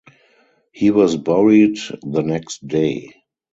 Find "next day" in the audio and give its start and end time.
2.23-3.13